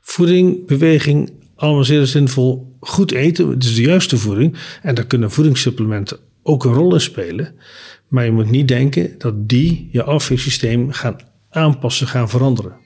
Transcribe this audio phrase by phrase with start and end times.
[0.00, 2.76] Voeding, beweging, allemaal zeer zinvol.
[2.80, 4.56] Goed eten, het is de juiste voeding.
[4.82, 7.54] En daar kunnen voedingssupplementen ook een rol in spelen.
[8.08, 11.16] Maar je moet niet denken dat die je afweersysteem gaan
[11.50, 12.76] aanpassen, gaan veranderen.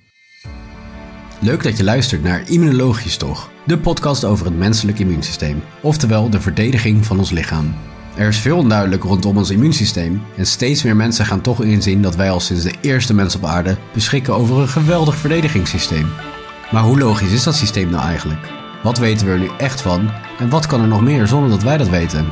[1.41, 6.41] Leuk dat je luistert naar Immunologisch Toch, de podcast over het menselijk immuunsysteem, oftewel de
[6.41, 7.75] verdediging van ons lichaam.
[8.17, 12.17] Er is veel onduidelijk rondom ons immuunsysteem en steeds meer mensen gaan toch inzien dat
[12.17, 16.07] wij al sinds de eerste mens op aarde beschikken over een geweldig verdedigingssysteem.
[16.75, 18.53] Maar hoe logisch is dat systeem nou eigenlijk?
[18.83, 21.63] Wat weten we er nu echt van en wat kan er nog meer zonder dat
[21.63, 22.27] wij dat weten?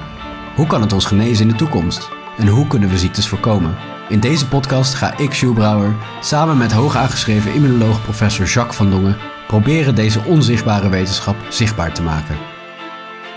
[0.55, 2.09] Hoe kan het ons genezen in de toekomst?
[2.39, 3.77] En hoe kunnen we ziektes voorkomen?
[4.09, 8.91] In deze podcast ga ik, Jules Brouwer, samen met hoog aangeschreven immunoloog professor Jacques van
[8.91, 9.17] Dongen
[9.47, 12.37] proberen deze onzichtbare wetenschap zichtbaar te maken.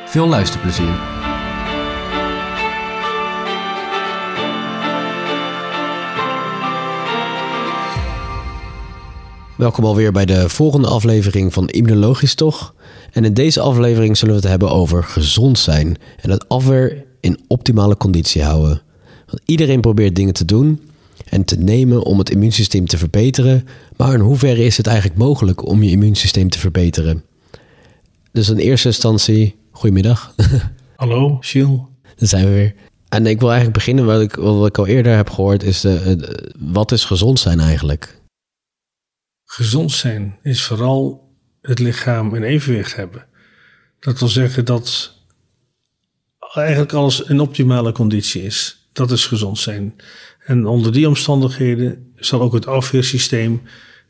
[0.05, 1.34] Veel luisterplezier.
[9.55, 12.73] Welkom alweer bij de volgende aflevering van Immunologisch Toch.
[13.11, 17.39] En in deze aflevering zullen we het hebben over gezond zijn en het afweer in
[17.47, 18.81] optimale conditie houden.
[19.25, 20.81] Want iedereen probeert dingen te doen
[21.29, 25.65] en te nemen om het immuunsysteem te verbeteren, maar in hoeverre is het eigenlijk mogelijk
[25.65, 27.23] om je immuunsysteem te verbeteren?
[28.31, 30.35] Dus in eerste instantie, goedemiddag.
[30.95, 31.79] Hallo, Gilles.
[32.15, 32.73] Daar zijn we weer.
[33.09, 36.53] En ik wil eigenlijk beginnen wat ik, wat ik al eerder heb gehoord, is de,
[36.59, 38.23] wat is gezond zijn eigenlijk?
[39.55, 41.29] Gezond zijn is vooral
[41.61, 43.27] het lichaam in evenwicht hebben.
[43.99, 45.13] Dat wil zeggen dat
[46.53, 48.87] eigenlijk alles in optimale conditie is.
[48.93, 49.95] Dat is gezond zijn.
[50.39, 53.61] En onder die omstandigheden zal ook het afweersysteem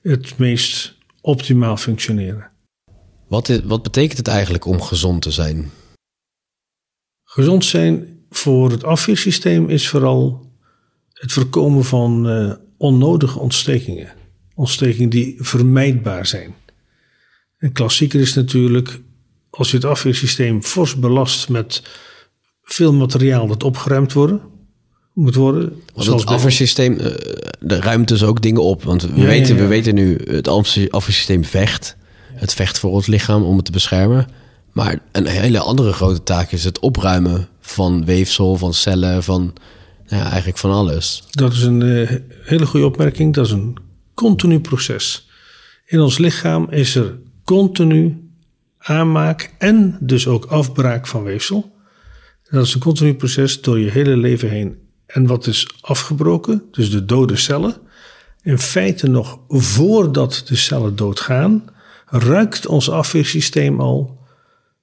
[0.01, 2.51] het meest optimaal functioneren.
[3.27, 5.71] Wat, is, wat betekent het eigenlijk om gezond te zijn?
[7.23, 10.51] Gezond zijn voor het afweersysteem is vooral
[11.13, 14.23] het voorkomen van uh, onnodige ontstekingen
[14.55, 16.55] ontstekingen die vermijdbaar zijn.
[17.57, 18.99] Een klassieker is natuurlijk
[19.49, 21.81] als je het afweersysteem fors belast met
[22.63, 24.41] veel materiaal dat opgeruimd worden,
[25.13, 25.81] moet worden.
[25.93, 27.05] Want het afweersysteem uh,
[27.59, 28.83] de ruimt dus ook dingen op.
[28.83, 31.95] Want we, weten, we weten nu, het afweersysteem vecht.
[32.33, 34.27] Het vecht voor ons lichaam om het te beschermen.
[34.71, 39.53] Maar een hele andere grote taak is het opruimen van weefsel, van cellen, van
[40.07, 41.23] nou ja, eigenlijk van alles.
[41.29, 42.11] Dat is een uh,
[42.43, 43.33] hele goede opmerking.
[43.33, 43.77] Dat is een
[44.15, 45.29] continu proces.
[45.85, 48.29] In ons lichaam is er continu
[48.77, 51.73] aanmaak en dus ook afbraak van weefsel.
[52.49, 54.77] Dat is een continu proces door je hele leven heen.
[55.05, 57.75] En wat is afgebroken, dus de dode cellen,
[58.41, 61.63] in feite nog voordat de cellen doodgaan,
[62.05, 64.19] ruikt ons afweersysteem al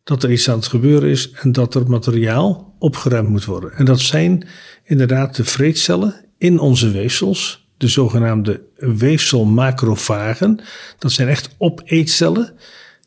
[0.04, 3.72] dat er iets aan het gebeuren is en dat er materiaal opgeruimd moet worden.
[3.72, 4.48] En dat zijn
[4.84, 10.60] inderdaad de vreedcellen in onze weefsels de zogenaamde weefselmacrofagen.
[10.98, 12.52] Dat zijn echt opeetcellen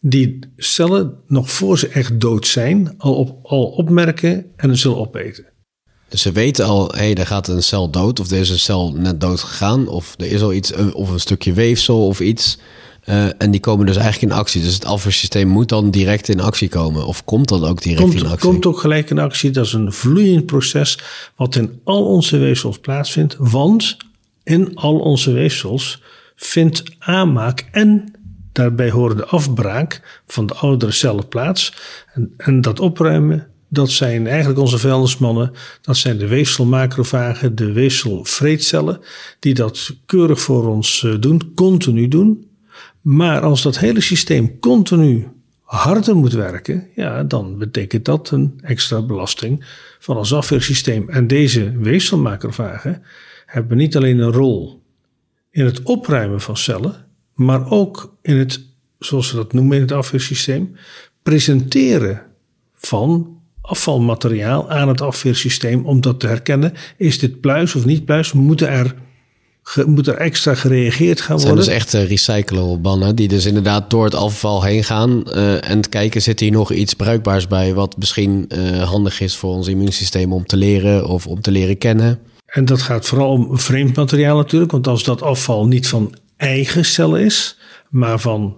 [0.02, 4.97] die cellen nog voor ze echt dood zijn al, op, al opmerken en ze zullen
[4.97, 5.46] opeten.
[6.09, 8.59] Dus ze weten al, hé, hey, er gaat een cel dood, of er is een
[8.59, 12.58] cel net dood gegaan, of er is al iets, of een stukje weefsel of iets.
[13.06, 14.62] Uh, en die komen dus eigenlijk in actie.
[14.62, 17.06] Dus het afweersysteem moet dan direct in actie komen.
[17.06, 18.50] Of komt dat ook direct komt, in actie?
[18.50, 19.52] Komt ook gelijk in actie.
[19.52, 21.00] Dat is een vloeiend proces
[21.35, 23.35] wat in al onze weefsels plaatsvindt.
[23.40, 23.97] Want
[24.46, 26.02] in al onze weefsels
[26.36, 28.14] vindt aanmaak en
[28.52, 31.74] daarbij hoort de afbraak van de oudere cellen plaats.
[32.14, 35.52] En, en dat opruimen, dat zijn eigenlijk onze vuilnismannen.
[35.82, 39.00] Dat zijn de weefselmacrofagen, de weefselvreedcellen,
[39.40, 42.48] die dat keurig voor ons eh, doen, continu doen.
[43.02, 45.28] Maar als dat hele systeem continu
[45.62, 49.66] harder moet werken, ja, dan betekent dat een extra belasting
[50.00, 51.10] van ons afweersysteem.
[51.10, 53.04] En deze weefselmacrofagen,
[53.46, 54.84] hebben niet alleen een rol
[55.52, 58.62] in het opruimen van cellen, maar ook in het,
[59.00, 60.76] zoals we dat noemen in het afweersysteem,
[61.24, 62.22] presenteren
[62.74, 66.74] van afvalmateriaal aan het afweersysteem om dat te herkennen.
[66.98, 68.34] Is dit pluis of niet pluis?
[68.34, 68.96] Moeten er
[69.86, 71.56] moet er extra gereageerd gaan worden.
[71.56, 75.70] Het zijn dus echt recyclable bannen die dus inderdaad door het afval heen gaan uh,
[75.70, 79.68] en kijken zit hier nog iets bruikbaars bij wat misschien uh, handig is voor ons
[79.68, 82.20] immuunsysteem om te leren of om te leren kennen.
[82.55, 86.85] En dat gaat vooral om vreemd materiaal natuurlijk, want als dat afval niet van eigen
[86.85, 87.57] cellen is,
[87.90, 88.57] maar van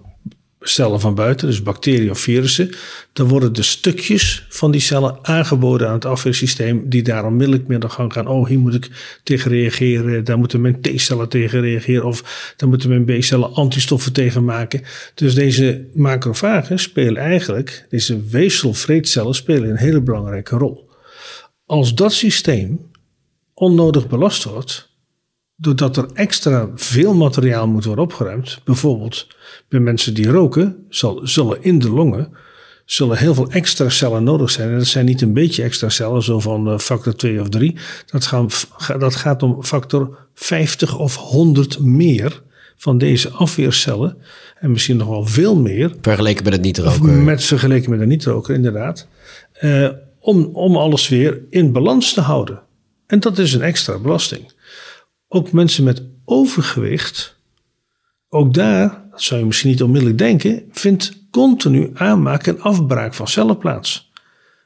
[0.60, 2.70] cellen van buiten, dus bacteriën of virussen,
[3.12, 7.74] dan worden de stukjes van die cellen aangeboden aan het afweersysteem, die daar onmiddellijk mee
[7.74, 8.26] aan de gang gaan.
[8.26, 8.90] Oh, hier moet ik
[9.22, 14.44] tegen reageren, daar moeten mijn T-cellen tegen reageren, of daar moeten mijn B-cellen antistoffen tegen
[14.44, 14.82] maken.
[15.14, 20.90] Dus deze macrofagen spelen eigenlijk, deze weefselvreedcellen spelen een hele belangrijke rol.
[21.66, 22.86] Als dat systeem
[23.58, 24.96] onnodig belast wordt,
[25.56, 29.26] doordat er extra veel materiaal moet worden opgeruimd, bijvoorbeeld
[29.68, 32.32] bij mensen die roken, zal, zullen in de longen
[32.90, 34.70] zullen heel veel extra cellen nodig zijn.
[34.70, 37.76] En dat zijn niet een beetje extra cellen, zo van uh, factor 2 of 3.
[38.06, 38.48] Dat, gaan,
[38.98, 42.42] dat gaat om factor 50 of 100 meer
[42.76, 44.16] van deze afweercellen.
[44.60, 45.94] En misschien nog wel veel meer.
[46.00, 47.24] Vergeleken met het niet-roken.
[47.24, 49.06] Met vergeleken met het niet-roken, inderdaad.
[49.62, 49.88] Uh,
[50.20, 52.60] om, om alles weer in balans te houden.
[53.08, 54.52] En dat is een extra belasting.
[55.28, 57.36] Ook mensen met overgewicht,
[58.28, 63.28] ook daar, dat zou je misschien niet onmiddellijk denken, vindt continu aanmaak en afbraak van
[63.28, 64.10] cellen plaats.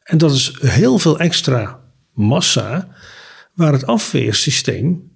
[0.02, 1.80] En dat is heel veel extra
[2.12, 2.88] massa
[3.54, 5.10] waar het afweersysteem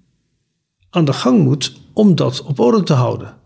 [0.89, 3.37] aan de gang moet om dat op orde te houden.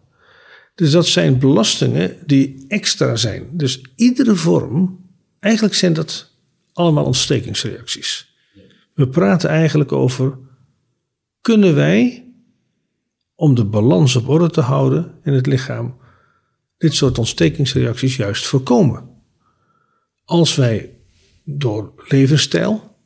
[0.76, 3.50] Dus dat zijn belastingen die extra zijn.
[3.52, 5.00] Dus iedere vorm,
[5.40, 6.32] eigenlijk zijn dat
[6.74, 8.31] allemaal ontstekingsreacties.
[8.94, 10.38] We praten eigenlijk over,
[11.42, 12.26] kunnen wij,
[13.36, 15.98] om de balans op orde te houden in het lichaam,
[16.78, 19.10] dit soort ontstekingsreacties juist voorkomen?
[20.26, 20.98] Als wij
[21.44, 22.98] door levensstijl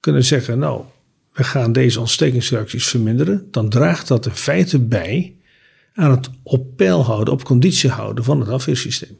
[0.00, 0.84] kunnen zeggen, nou,
[1.32, 5.36] we gaan deze ontstekingsreacties verminderen, dan draagt dat in feite bij
[5.94, 9.18] aan het op peil houden, op conditie houden van het afweersysteem.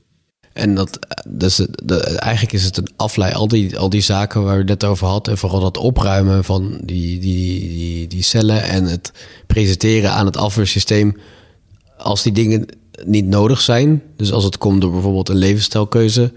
[0.58, 4.52] En dat, dus de, eigenlijk is het een afleid, al die, al die zaken waar
[4.52, 8.62] we het net over hadden, en vooral dat opruimen van die, die, die, die cellen
[8.62, 9.12] en het
[9.46, 11.16] presenteren aan het afweersysteem.
[11.98, 12.66] Als die dingen
[13.04, 16.32] niet nodig zijn, dus als het komt door bijvoorbeeld een levensstijlkeuze,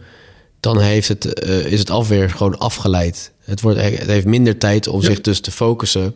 [0.60, 3.32] dan heeft het, uh, is het afweer gewoon afgeleid.
[3.44, 6.16] Het, wordt, het heeft minder tijd om zich dus te focussen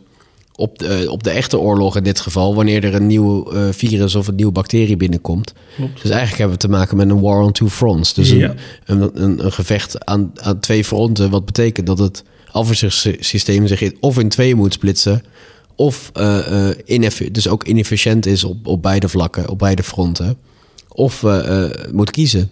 [0.56, 4.14] op de, op de echte oorlog in dit geval, wanneer er een nieuw uh, virus
[4.14, 5.52] of een nieuwe bacterie binnenkomt.
[5.76, 8.14] Dus eigenlijk hebben we te maken met een war on two fronts.
[8.14, 13.80] Dus een, een, een, gevecht aan, aan twee fronten, wat betekent dat het afweersysteem zich
[13.80, 15.22] in, of in twee moet splitsen,
[15.74, 20.36] of uh, uh, dus ook inefficiënt is op, op beide vlakken, op beide fronten,
[20.88, 21.24] of
[21.92, 22.50] moet kiezen.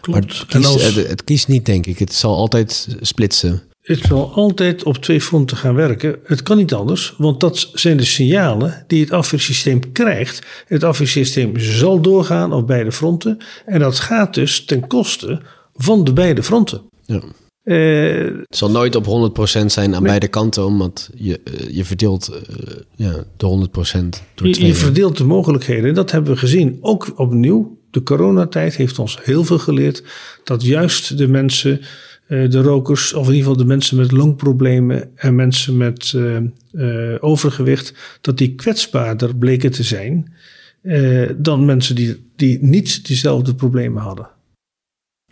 [0.00, 0.20] Klopt.
[0.20, 1.98] Maar het kiest, het, het kiest niet, denk ik.
[1.98, 6.18] Het zal altijd splitsen het zal altijd op twee fronten gaan werken.
[6.24, 10.46] Het kan niet anders, want dat zijn de signalen die het afweersysteem krijgt.
[10.66, 13.38] Het afweersysteem zal doorgaan op beide fronten.
[13.66, 15.42] En dat gaat dus ten koste
[15.74, 16.82] van de beide fronten.
[17.02, 17.22] Ja.
[17.64, 19.32] Uh, het zal nooit op
[19.62, 23.68] 100% zijn aan beide kanten, omdat je, eh, je verdeelt uh, ja, de
[24.16, 25.94] 100% door je, je verdeelt de mogelijkheden.
[25.94, 26.78] Dat hebben we gezien.
[26.80, 30.02] Ook opnieuw, de coronatijd heeft ons heel veel geleerd
[30.44, 31.86] dat juist de mensen eh,
[32.26, 36.36] de rokers, of in ieder geval de mensen met longproblemen en mensen met uh,
[36.72, 40.34] uh, overgewicht, dat die kwetsbaarder bleken te zijn
[40.82, 44.28] uh, dan mensen die, die niet diezelfde problemen hadden.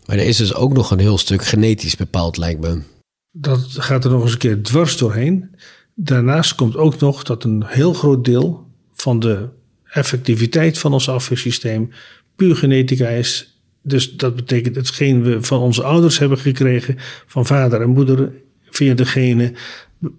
[0.06, 2.82] Maar er is dus ook nog een heel stuk genetisch bepaald, lijkt me.
[3.30, 5.50] Dat gaat er nog eens een keer dwars doorheen.
[5.94, 9.48] Daarnaast komt ook nog dat een heel groot deel van de
[9.84, 11.90] effectiviteit van ons afweersysteem
[12.36, 13.51] puur genetica is
[13.82, 16.96] dus dat betekent hetgeen we van onze ouders hebben gekregen,
[17.26, 18.32] van vader en moeder,
[18.70, 19.54] via de genen,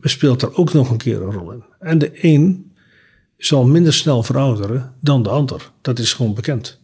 [0.01, 1.63] speelt er ook nog een keer een rol in.
[1.79, 2.71] En de een
[3.37, 5.71] zal minder snel verouderen dan de ander.
[5.81, 6.79] Dat is gewoon bekend.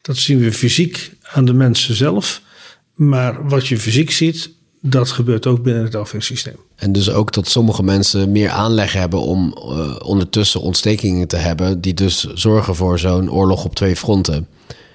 [0.00, 2.42] Dat zien we fysiek aan de mensen zelf.
[2.94, 4.50] Maar wat je fysiek ziet,
[4.80, 6.56] dat gebeurt ook binnen het afweersysteem.
[6.76, 11.80] En dus ook dat sommige mensen meer aanleg hebben om uh, ondertussen ontstekingen te hebben,
[11.80, 14.48] die dus zorgen voor zo'n oorlog op twee fronten.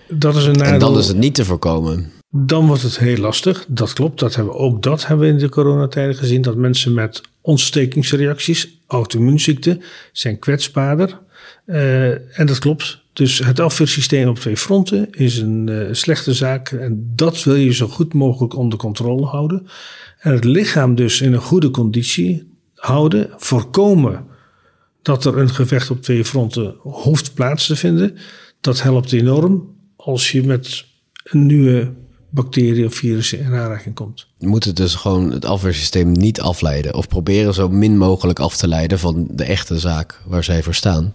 [0.09, 0.73] Dat is een nadeel.
[0.73, 2.11] En dan is het niet te voorkomen.
[2.29, 3.65] Dan wordt het heel lastig.
[3.67, 4.19] Dat klopt.
[4.19, 6.41] Dat hebben we, ook dat hebben we in de coronatijden gezien.
[6.41, 11.19] Dat mensen met ontstekingsreacties, auto-immuunziekten, zijn kwetsbaarder.
[11.65, 13.01] Uh, en dat klopt.
[13.13, 16.69] Dus het afweersysteem op twee fronten is een uh, slechte zaak.
[16.69, 19.67] En dat wil je zo goed mogelijk onder controle houden.
[20.19, 23.29] En het lichaam dus in een goede conditie houden.
[23.37, 24.25] Voorkomen
[25.01, 28.17] dat er een gevecht op twee fronten hoeft plaats te vinden.
[28.61, 29.75] Dat helpt enorm
[30.07, 30.85] als je met
[31.23, 31.93] een nieuwe
[32.29, 34.27] bacterie of virus in aanraking komt.
[34.37, 38.57] Je moet het dus gewoon het afweersysteem niet afleiden of proberen zo min mogelijk af
[38.57, 41.13] te leiden van de echte zaak waar zij voor staan.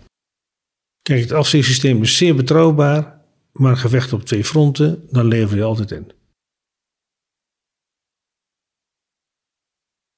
[1.02, 3.20] Kijk, het afweersysteem is zeer betrouwbaar,
[3.52, 6.12] maar een gevecht op twee fronten, dan lever je altijd in.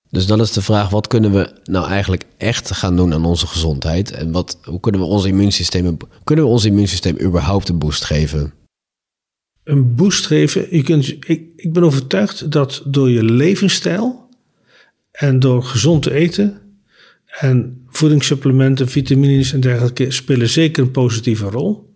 [0.09, 3.47] Dus dan is de vraag, wat kunnen we nou eigenlijk echt gaan doen aan onze
[3.47, 4.11] gezondheid?
[4.11, 8.52] En wat, hoe kunnen we ons immuunsysteem, kunnen we ons immuunsysteem überhaupt een boost geven?
[9.64, 10.73] Een boost geven.
[10.73, 10.88] Ik,
[11.56, 14.28] ik ben overtuigd dat door je levensstijl
[15.11, 16.61] en door gezond te eten
[17.26, 21.92] en voedingssupplementen, vitamines en dergelijke spelen zeker een positieve rol.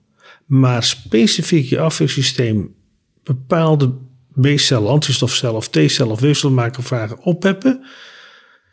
[0.46, 2.74] Maar specifiek je afweersysteem
[3.22, 3.94] bepaalde
[4.40, 7.84] B-cellen, antistofcellen of T-cellen of weefselmakervragen opheffen,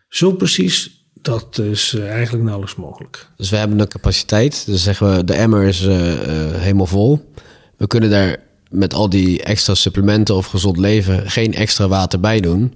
[0.09, 3.29] zo precies, Dat is eh, eigenlijk nauwelijks mogelijk.
[3.35, 4.65] Dus we hebben een capaciteit.
[4.65, 7.31] Dus zeggen we, de emmer is uh, uh, helemaal vol.
[7.77, 12.39] We kunnen daar met al die extra supplementen of gezond leven geen extra water bij
[12.39, 12.73] doen.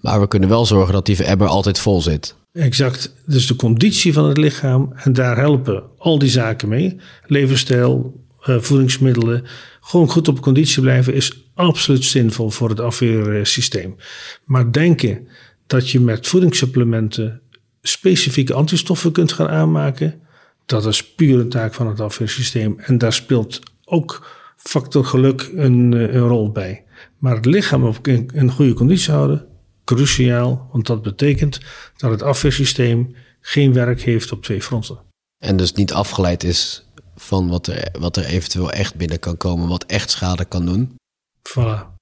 [0.00, 2.34] Maar we kunnen wel zorgen dat die emmer altijd vol zit.
[2.52, 3.14] Exact.
[3.26, 4.92] Dus de conditie van het lichaam.
[4.94, 6.96] En daar helpen al die zaken mee.
[7.26, 9.44] Levensstijl, voedingsmiddelen.
[9.80, 13.96] Gewoon goed op conditie blijven is absoluut zinvol voor het afweersysteem.
[14.44, 15.28] Maar denken
[15.66, 17.40] dat je met voedingssupplementen
[17.82, 20.20] specifieke antistoffen kunt gaan aanmaken,
[20.66, 22.78] dat is puur een taak van het afweersysteem.
[22.78, 24.26] En daar speelt ook
[24.62, 26.84] factor geluk een, een rol bij.
[27.18, 29.46] Maar het lichaam op een, goede conditie houden,
[29.84, 31.60] cruciaal, want dat betekent
[31.96, 34.98] dat het afweersysteem geen werk heeft op twee fronten.
[35.38, 39.68] En dus niet afgeleid is van wat er, wat er eventueel echt binnen kan komen,
[39.68, 40.96] wat echt schade kan doen.
[41.48, 41.92] Voilà.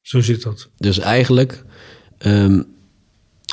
[0.00, 0.68] Zo zit dat.
[0.76, 1.64] Dus eigenlijk
[2.18, 2.66] um,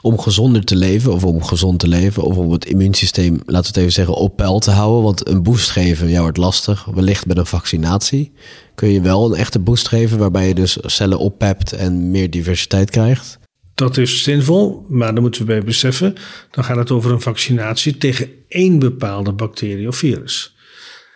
[0.07, 3.67] om gezonder te leven, of om gezond te leven, of om het immuunsysteem, laten we
[3.67, 5.03] het even zeggen, op peil te houden.
[5.03, 6.85] Want een boost geven, ja, wordt lastig.
[6.85, 8.31] Wellicht met een vaccinatie
[8.75, 12.89] kun je wel een echte boost geven, waarbij je dus cellen oppept en meer diversiteit
[12.89, 13.39] krijgt.
[13.75, 16.13] Dat is zinvol, maar dan moeten we bij beseffen,
[16.51, 20.55] dan gaat het over een vaccinatie tegen één bepaalde bacterie of virus.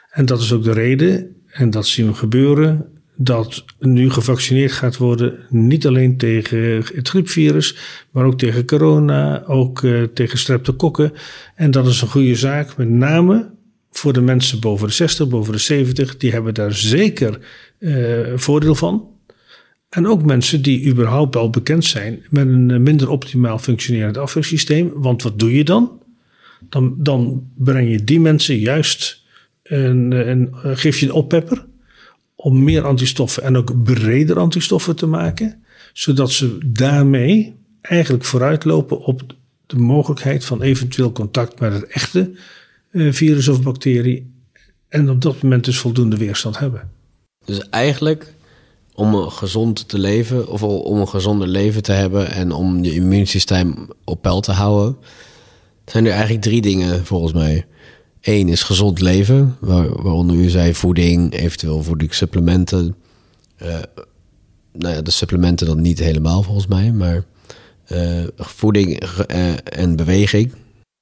[0.09, 4.97] En dat is ook de reden, en dat zien we gebeuren, dat nu gevaccineerd gaat
[4.97, 7.77] worden, niet alleen tegen het griepvirus,
[8.11, 11.13] maar ook tegen corona, ook uh, tegen streptokokken.
[11.55, 13.49] En dat is een goede zaak, met name
[13.91, 17.39] voor de mensen boven de 60, boven de 70, die hebben daar zeker
[17.79, 19.09] uh, voordeel van.
[19.89, 24.91] En ook mensen die überhaupt al bekend zijn met een eh, minder optimaal functionerend afweersysteem.
[24.95, 26.01] Want wat doe je dan?
[26.69, 29.23] Dan, dan breng je die mensen juist
[29.63, 31.65] een, een, geef je een oppepper
[32.41, 39.21] om meer antistoffen en ook breder antistoffen te maken, zodat ze daarmee eigenlijk vooruitlopen op
[39.65, 42.31] de mogelijkheid van eventueel contact met het echte
[42.91, 44.33] uh, virus of bacterie
[44.87, 46.89] en op dat moment dus voldoende weerstand hebben.
[47.45, 48.33] Dus eigenlijk
[48.93, 53.87] om gezond te leven of om een gezonder leven te hebben en om je immuunsysteem
[54.03, 54.97] op peil te houden,
[55.85, 57.65] zijn er eigenlijk drie dingen volgens mij.
[58.21, 62.95] Eén is gezond leven, waar, waaronder u zei voeding, eventueel voedingssupplementen.
[63.61, 63.79] Uh,
[64.73, 67.23] nou ja, de supplementen dan niet helemaal volgens mij, maar
[67.91, 70.53] uh, voeding uh, en beweging.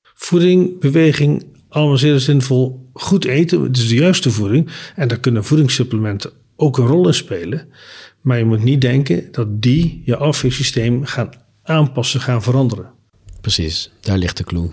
[0.01, 2.89] Voeding, beweging, allemaal zeer zinvol.
[2.93, 4.69] Goed eten, het is de juiste voeding.
[4.95, 7.67] En daar kunnen voedingssupplementen ook een rol in spelen.
[8.21, 11.29] Maar je moet niet denken dat die je afweersysteem gaan
[11.63, 12.89] aanpassen, gaan veranderen.
[13.41, 14.69] Precies, daar ligt de clue.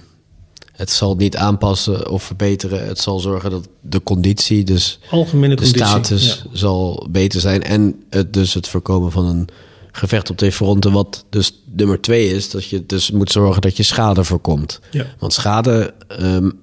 [0.77, 2.87] Het zal niet aanpassen of verbeteren.
[2.87, 6.51] Het zal zorgen dat de conditie, dus Algemene de conditie, status, ja.
[6.53, 7.63] zal beter zijn.
[7.63, 9.49] En het, dus het voorkomen van een
[9.93, 10.93] gevecht op twee fronten.
[10.93, 14.81] Wat dus nummer twee is, dat je dus moet zorgen dat je schade voorkomt.
[14.91, 15.07] Ja.
[15.19, 16.61] Want schade um,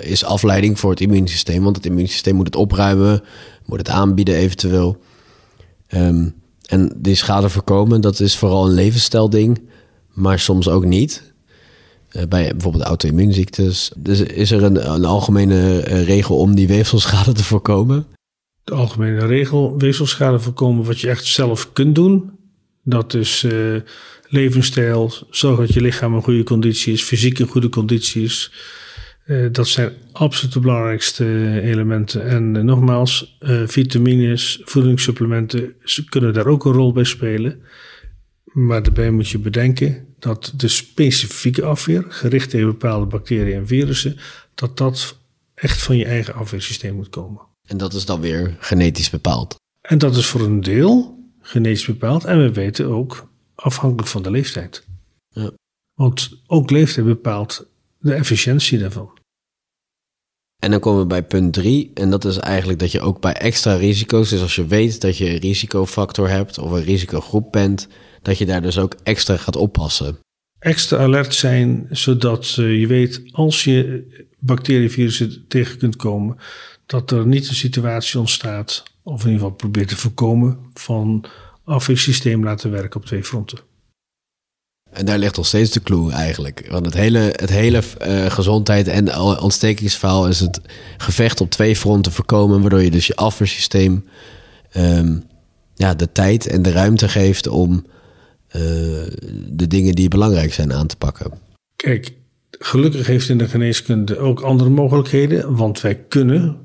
[0.00, 1.62] is afleiding voor het immuunsysteem.
[1.62, 3.22] Want het immuunsysteem moet het opruimen,
[3.64, 4.96] moet het aanbieden eventueel.
[5.88, 6.34] Um,
[6.66, 9.62] en die schade voorkomen, dat is vooral een levensstijlding,
[10.12, 11.32] maar soms ook niet.
[12.16, 13.90] Uh, bij bijvoorbeeld auto-immuunziektes.
[13.96, 18.06] Dus is er een, een algemene uh, regel om die weefselschade te voorkomen?
[18.64, 22.30] De algemene regel, weefselschade voorkomen wat je echt zelf kunt doen.
[22.82, 23.80] Dat is uh,
[24.28, 28.52] levensstijl, zorg dat je lichaam in goede conditie is, fysiek in goede conditie is.
[29.52, 31.24] Dat zijn absoluut de belangrijkste
[31.62, 32.26] elementen.
[32.26, 35.74] En nogmaals, vitamines, voedingssupplementen
[36.08, 37.60] kunnen daar ook een rol bij spelen.
[38.44, 44.18] Maar daarbij moet je bedenken dat de specifieke afweer, gericht tegen bepaalde bacteriën en virussen,
[44.54, 45.16] dat dat
[45.54, 47.40] echt van je eigen afweersysteem moet komen.
[47.68, 49.56] En dat is dan weer genetisch bepaald.
[49.80, 52.24] En dat is voor een deel genetisch bepaald.
[52.24, 54.84] En we weten ook afhankelijk van de leeftijd.
[55.28, 55.50] Ja.
[55.94, 57.66] Want ook leeftijd bepaalt
[57.98, 59.18] de efficiëntie daarvan.
[60.62, 61.90] En dan komen we bij punt drie.
[61.94, 65.16] En dat is eigenlijk dat je ook bij extra risico's, dus als je weet dat
[65.16, 67.88] je een risicofactor hebt of een risicogroep bent,
[68.24, 70.18] dat je daar dus ook extra gaat oppassen.
[70.58, 74.06] Extra alert zijn, zodat uh, je weet als je
[74.38, 76.36] bacterievirussen tegen kunt komen,
[76.86, 81.24] dat er niet een situatie ontstaat, of in ieder geval probeert te voorkomen, van
[81.64, 83.58] afweersysteem laten werken op twee fronten.
[84.90, 86.66] En daar ligt nog steeds de clue eigenlijk.
[86.70, 90.60] Want het hele, het hele uh, gezondheid en ontstekingsverhaal is het
[90.96, 94.08] gevecht op twee fronten voorkomen, waardoor je dus je afweersysteem
[94.76, 95.24] um,
[95.74, 97.86] ja, de tijd en de ruimte geeft om
[99.48, 101.32] de dingen die belangrijk zijn aan te pakken.
[101.76, 102.12] Kijk,
[102.50, 106.56] gelukkig heeft in de geneeskunde ook andere mogelijkheden, want wij kunnen,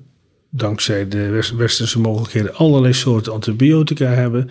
[0.49, 4.49] dankzij de westerse mogelijkheden, allerlei soorten antibiotica hebben,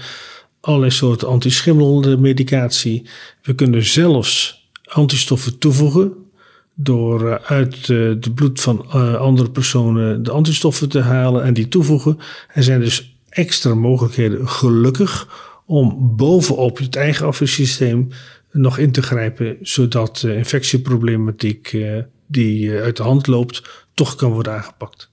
[0.60, 3.08] allerlei soorten antischimmelmedicatie.
[3.42, 6.12] We kunnen zelfs antistoffen toevoegen
[6.74, 11.68] door eh, uit uh, de bloed van andere personen de antistoffen te halen en die
[11.68, 12.18] toevoegen.
[12.54, 15.28] Er zijn dus extra mogelijkheden, gelukkig,
[15.68, 18.08] om bovenop het eigen afweersysteem
[18.50, 21.76] nog in te grijpen, zodat de infectieproblematiek
[22.26, 25.10] die uit de hand loopt, toch kan worden aangepakt.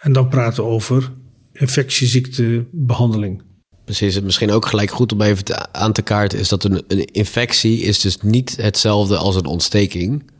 [0.00, 1.12] En dan praten we over
[1.52, 3.42] infectieziektebehandeling.
[3.84, 7.80] Precies, misschien ook gelijk goed om even aan te kaarten is dat een, een infectie
[7.80, 10.30] is dus niet hetzelfde als een ontsteking.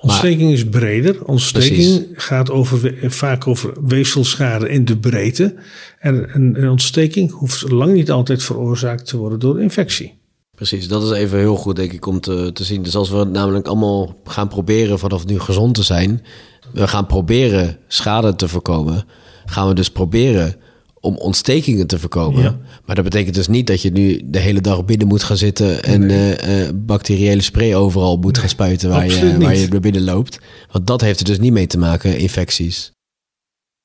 [0.00, 1.24] Ontsteking is breder.
[1.24, 5.54] Ontsteking gaat over, vaak over weefselschade in de breedte.
[5.98, 10.18] En een, een ontsteking hoeft lang niet altijd veroorzaakt te worden door infectie.
[10.54, 12.82] Precies, dat is even heel goed denk ik om te, te zien.
[12.82, 16.24] Dus als we namelijk allemaal gaan proberen vanaf nu gezond te zijn,
[16.72, 19.04] we gaan proberen schade te voorkomen,
[19.46, 20.56] gaan we dus proberen
[21.00, 22.60] om ontstekingen te voorkomen.
[22.86, 25.82] Maar dat betekent dus niet dat je nu de hele dag binnen moet gaan zitten
[25.82, 26.36] en nee.
[26.46, 30.38] uh, bacteriële spray overal moet gaan spuiten waar, je, waar je naar binnen loopt.
[30.72, 32.92] Want dat heeft er dus niet mee te maken, infecties.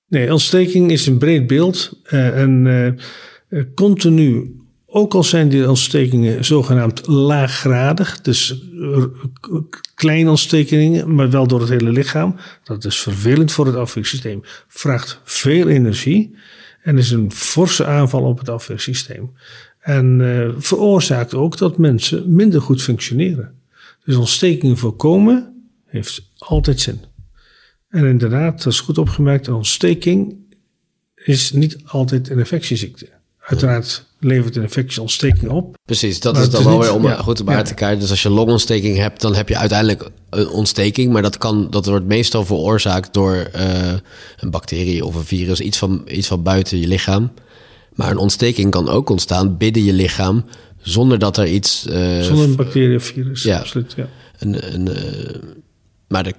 [0.08, 2.02] Nee, ontsteking is een breed beeld.
[2.12, 3.00] Uh, en
[3.76, 4.56] continu,
[4.86, 8.64] ook al zijn die ontstekingen zogenaamd laaggradig, dus
[9.96, 12.36] kleine ontstekingen, maar wel door het hele lichaam.
[12.64, 16.36] Dat is vervelend voor het afweersysteem, vraagt veel energie.
[16.86, 19.32] En is een forse aanval op het afweersysteem.
[19.80, 23.60] En uh, veroorzaakt ook dat mensen minder goed functioneren.
[24.04, 27.00] Dus ontstekingen voorkomen heeft altijd zin.
[27.89, 30.36] En inderdaad, dat is goed opgemerkt, een ontsteking
[31.15, 33.10] is niet altijd een infectieziekte.
[33.46, 35.78] Uiteraard levert een infectie ontsteking op.
[35.86, 37.62] Precies, dat is dan wel weer om ja, goed om ja.
[37.62, 38.00] te kijken.
[38.00, 41.14] Dus als je longontsteking hebt, dan heb je uiteindelijk een ontsteking.
[41.14, 43.94] Maar dat, kan, dat wordt meestal veroorzaakt door uh,
[44.38, 47.32] een bacterie of een virus, iets van, iets van buiten je lichaam.
[47.94, 50.46] Maar een ontsteking kan ook ontstaan binnen je lichaam,
[50.82, 51.86] zonder dat er iets...
[51.90, 53.58] Uh, zonder een bacterie of virus, ja.
[53.58, 54.08] absoluut, ja.
[54.40, 55.42] Een, een, uh,
[56.16, 56.34] maar de,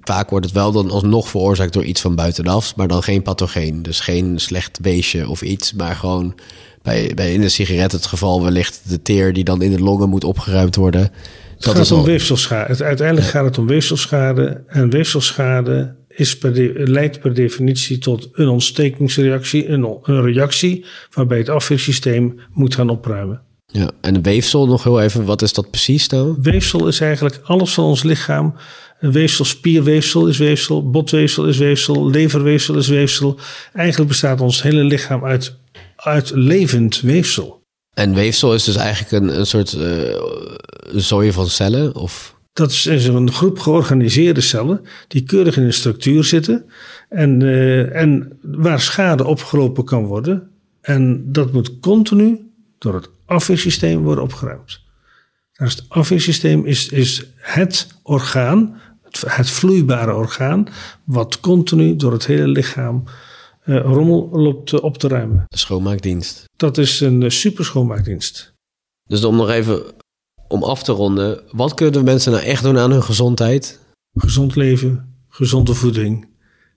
[0.00, 3.82] vaak wordt het wel dan alsnog veroorzaakt door iets van buitenaf, maar dan geen pathogeen.
[3.82, 6.34] Dus geen slecht beestje of iets, maar gewoon
[6.82, 10.08] bij, bij in de sigaret het geval wellicht de teer die dan in de longen
[10.08, 11.10] moet opgeruimd worden.
[11.56, 12.84] Het gaat om weefselschade.
[12.84, 14.62] Uiteindelijk gaat het om weefselschade.
[14.66, 21.38] En weefselschade is per de, leidt per definitie tot een ontstekingsreactie, een, een reactie waarbij
[21.38, 23.42] het afweersysteem moet gaan opruimen.
[23.66, 26.42] Ja, en weefsel nog heel even, wat is dat precies dan?
[26.42, 28.54] Weefsel is eigenlijk alles van ons lichaam.
[29.04, 33.38] Een weefsel, spierweefsel is weefsel, botweefsel is weefsel, leverweefsel is weefsel.
[33.72, 35.56] Eigenlijk bestaat ons hele lichaam uit
[35.96, 37.62] uit levend weefsel.
[37.94, 40.22] En weefsel is dus eigenlijk een, een soort uh,
[40.94, 41.94] zooi van cellen?
[41.94, 42.36] Of?
[42.52, 46.64] Dat is, een groep georganiseerde cellen die keurig in een structuur zitten
[47.08, 50.50] en, uh, en waar schade opgelopen kan worden.
[50.80, 54.82] En dat moet continu door het afweersysteem worden opgeruimd.
[55.52, 58.80] Dus het afweersysteem is, is het orgaan,
[59.20, 60.68] het, vloeibare orgaan,
[61.04, 63.04] wat continu door het hele lichaam
[63.66, 65.44] uh, rommel loopt op te ruimen.
[65.48, 66.44] De schoonmaakdienst.
[66.56, 68.54] Dat is een uh, super schoonmaakdienst.
[69.04, 69.82] Dus om nog even
[70.48, 73.80] om af te ronden, wat kunnen mensen nou echt doen aan hun gezondheid?
[74.14, 76.28] Gezond leven, gezonde voeding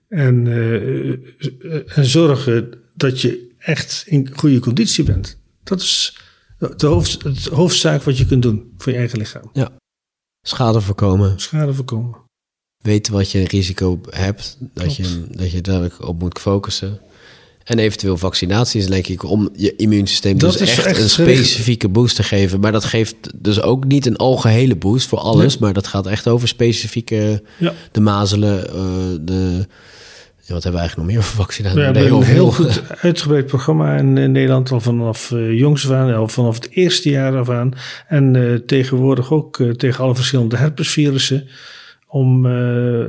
[0.08, 5.38] en, uh, en zorgen dat je echt in goede conditie bent.
[5.64, 6.18] Dat is
[6.76, 9.50] de hoofd, het hoofdzaak wat je kunt doen voor je eigen lichaam.
[9.52, 9.70] Ja.
[10.46, 11.40] Schade voorkomen.
[11.40, 12.27] Schade voorkomen
[12.82, 17.00] weten wat je risico hebt, dat je, dat je daar op moet focussen.
[17.64, 22.60] En eventueel vaccinaties, denk ik, om je immuunsysteem dus echt, een specifieke boost te geven.
[22.60, 25.58] Maar dat geeft dus ook niet een algehele boost voor alles.
[25.58, 27.72] Maar dat gaat echt over specifieke, ja.
[27.92, 29.66] de mazelen, uh, de...
[30.44, 31.78] Ja, wat hebben we eigenlijk nog meer voor vaccinaties?
[31.78, 36.14] We hebben een heel goed uitgebreid programma in, Nederland, al vanaf uh, jongs af aan,
[36.14, 37.72] al vanaf het eerste jaar af aan.
[38.06, 41.48] En uh, tegenwoordig ook tegen alle verschillende herpesvirussen
[42.10, 43.04] om uh,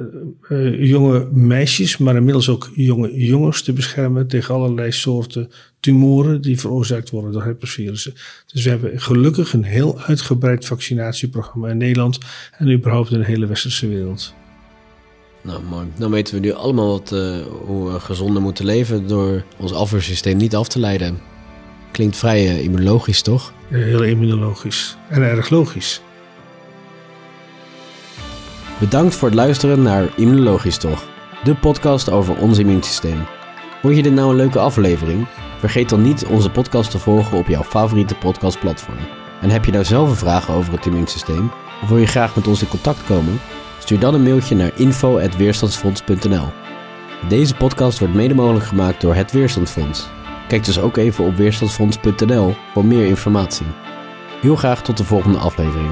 [0.49, 6.59] uh, jonge meisjes, maar inmiddels ook jonge jongens te beschermen tegen allerlei soorten tumoren die
[6.59, 8.13] veroorzaakt worden door herpesvirussen.
[8.45, 12.17] Dus we hebben gelukkig een heel uitgebreid vaccinatieprogramma in Nederland
[12.57, 14.33] en überhaupt in de hele westerse wereld.
[15.41, 15.87] Nou, mooi.
[15.97, 20.37] Dan weten we nu allemaal wat, uh, hoe we gezonder moeten leven door ons afweersysteem
[20.37, 21.19] niet af te leiden.
[21.91, 23.53] Klinkt vrij immunologisch, toch?
[23.67, 26.01] heel immunologisch en erg logisch.
[28.79, 31.03] Bedankt voor het luisteren naar Immunologisch Toch,
[31.43, 33.25] de podcast over ons immuunsysteem.
[33.81, 35.27] Vond je dit nou een leuke aflevering?
[35.57, 38.97] Vergeet dan niet onze podcast te volgen op jouw favoriete podcastplatform.
[39.41, 41.51] En heb je nou zelf een vraag over het immuunsysteem?
[41.81, 43.39] Of wil je graag met ons in contact komen?
[43.79, 46.47] Stuur dan een mailtje naar info.weerstandsfonds.nl.
[47.27, 50.07] Deze podcast wordt mede mogelijk gemaakt door het Weerstandsfonds.
[50.47, 53.67] Kijk dus ook even op weerstandsfonds.nl voor meer informatie.
[54.41, 55.91] Heel graag tot de volgende aflevering.